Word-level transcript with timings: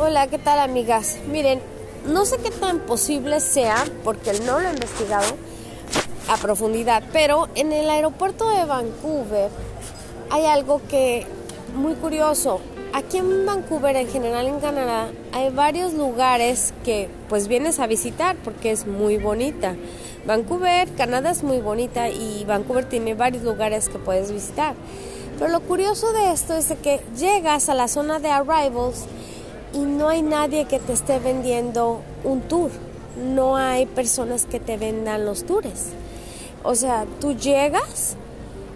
Hola, 0.00 0.28
¿qué 0.28 0.38
tal 0.38 0.60
amigas? 0.60 1.18
Miren, 1.28 1.60
no 2.06 2.24
sé 2.24 2.36
qué 2.38 2.52
tan 2.52 2.78
posible 2.78 3.40
sea, 3.40 3.84
porque 4.04 4.32
no 4.46 4.60
lo 4.60 4.68
he 4.68 4.72
investigado 4.72 5.26
a 6.28 6.36
profundidad, 6.36 7.02
pero 7.12 7.48
en 7.56 7.72
el 7.72 7.90
aeropuerto 7.90 8.48
de 8.48 8.64
Vancouver 8.64 9.50
hay 10.30 10.46
algo 10.46 10.80
que 10.88 11.26
muy 11.74 11.94
curioso. 11.94 12.60
Aquí 12.92 13.18
en 13.18 13.44
Vancouver, 13.44 13.96
en 13.96 14.08
general 14.08 14.46
en 14.46 14.60
Canadá, 14.60 15.08
hay 15.32 15.50
varios 15.50 15.94
lugares 15.94 16.72
que 16.84 17.08
pues 17.28 17.48
vienes 17.48 17.80
a 17.80 17.88
visitar 17.88 18.36
porque 18.44 18.70
es 18.70 18.86
muy 18.86 19.18
bonita. 19.18 19.74
Vancouver, 20.28 20.88
Canadá 20.92 21.32
es 21.32 21.42
muy 21.42 21.58
bonita 21.58 22.08
y 22.08 22.44
Vancouver 22.44 22.84
tiene 22.84 23.14
varios 23.14 23.42
lugares 23.42 23.88
que 23.88 23.98
puedes 23.98 24.30
visitar. 24.30 24.76
Pero 25.40 25.50
lo 25.50 25.58
curioso 25.58 26.12
de 26.12 26.30
esto 26.30 26.56
es 26.56 26.72
que 26.84 27.00
llegas 27.16 27.68
a 27.68 27.74
la 27.74 27.88
zona 27.88 28.20
de 28.20 28.30
arrivals 28.30 29.06
y 29.72 29.78
no 29.78 30.08
hay 30.08 30.22
nadie 30.22 30.64
que 30.64 30.78
te 30.78 30.92
esté 30.92 31.18
vendiendo 31.18 32.00
un 32.24 32.40
tour. 32.42 32.70
No 33.34 33.56
hay 33.56 33.86
personas 33.86 34.46
que 34.46 34.60
te 34.60 34.76
vendan 34.76 35.24
los 35.24 35.44
tours. 35.44 35.86
O 36.62 36.74
sea, 36.74 37.06
tú 37.20 37.32
llegas 37.34 38.16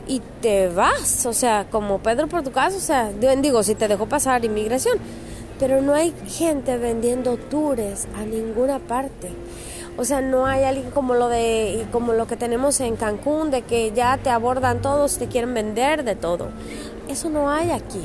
y 0.06 0.20
te 0.40 0.68
vas, 0.68 1.26
o 1.26 1.32
sea, 1.32 1.66
como 1.70 1.98
Pedro 1.98 2.26
por 2.26 2.42
tu 2.42 2.50
casa, 2.50 2.76
o 2.76 2.80
sea, 2.80 3.12
digo, 3.12 3.62
si 3.62 3.74
te 3.74 3.88
dejó 3.88 4.06
pasar 4.06 4.44
inmigración, 4.44 4.98
pero 5.58 5.80
no 5.80 5.94
hay 5.94 6.12
gente 6.26 6.76
vendiendo 6.76 7.36
tours 7.36 8.06
a 8.16 8.24
ninguna 8.24 8.78
parte. 8.78 9.30
O 9.96 10.04
sea, 10.04 10.22
no 10.22 10.46
hay 10.46 10.64
alguien 10.64 10.90
como 10.90 11.14
lo 11.14 11.28
de 11.28 11.86
como 11.92 12.14
lo 12.14 12.26
que 12.26 12.36
tenemos 12.36 12.80
en 12.80 12.96
Cancún 12.96 13.50
de 13.50 13.62
que 13.62 13.92
ya 13.92 14.16
te 14.16 14.30
abordan 14.30 14.80
todos, 14.80 15.18
te 15.18 15.28
quieren 15.28 15.52
vender 15.52 16.02
de 16.02 16.16
todo. 16.16 16.48
Eso 17.12 17.28
no 17.28 17.50
hay 17.50 17.70
aquí. 17.70 18.02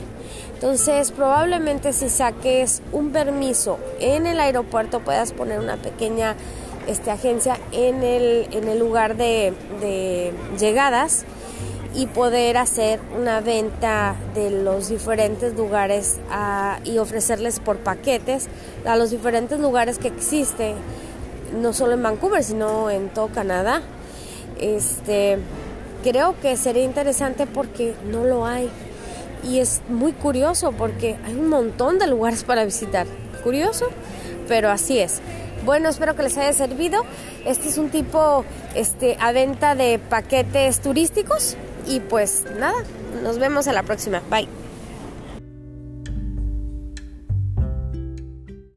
Entonces, 0.56 1.12
probablemente 1.12 1.94
si 1.94 2.10
saques 2.10 2.82
un 2.92 3.12
permiso 3.12 3.80
en 4.02 4.28
el 4.28 4.38
aeropuerto 4.42 5.00
puedas 5.00 5.32
poner 5.32 5.62
una 5.62 5.78
pequeña 5.78 6.36
este, 6.88 7.10
agencia 7.10 7.58
en 7.72 8.04
el, 8.04 8.50
en 8.52 8.68
el 8.68 8.78
lugar 8.78 9.16
de, 9.16 9.54
llegadas 10.60 11.24
y 11.96 12.08
poder 12.08 12.58
hacer 12.58 13.00
una 13.18 13.40
venta 13.40 14.16
de 14.36 14.52
los 14.52 14.90
diferentes 14.90 15.56
lugares 15.56 16.18
ah, 16.30 16.80
y 16.84 16.98
ofrecerles 16.98 17.62
por 17.62 17.78
paquetes 17.78 18.50
a 18.86 18.98
los 18.98 19.10
diferentes 19.10 19.58
lugares 19.58 20.00
que 20.00 20.10
existen, 20.10 20.76
no 21.62 21.72
solo 21.72 21.94
en 21.94 22.04
Vancouver, 22.04 22.44
sino 22.44 22.90
en 22.90 23.08
todo 23.08 23.28
Canadá. 23.28 23.82
Este, 24.60 25.38
creo 26.04 26.36
que 26.42 26.58
sería 26.58 26.84
interesante 26.84 27.48
porque 27.48 27.96
no 28.12 28.26
lo 28.26 28.46
hay 28.46 28.70
y 29.44 29.60
es 29.60 29.82
muy 29.90 30.14
curioso 30.14 30.72
porque 30.72 31.18
hay 31.26 31.34
un 31.36 31.50
montón 31.50 32.00
de 32.00 32.08
lugares 32.08 32.44
para 32.44 32.66
visitar. 32.66 33.08
Curioso, 33.44 33.88
pero 34.48 34.70
así 34.70 35.00
es. 35.00 35.22
Bueno, 35.66 35.90
espero 35.90 36.16
que 36.16 36.24
les 36.24 36.38
haya 36.38 36.54
servido. 36.54 37.04
Este 37.46 37.70
es 37.70 37.78
un 37.78 37.90
tipo 37.90 38.46
este, 38.76 39.18
a 39.20 39.32
venta 39.32 39.76
de 39.76 40.00
paquetes 40.00 40.80
turísticos 40.82 41.58
y 41.88 42.00
pues 42.00 42.44
nada, 42.60 42.78
nos 43.24 43.40
vemos 43.40 43.68
a 43.68 43.74
la 43.74 43.84
próxima. 43.84 44.22
Bye. 44.30 44.67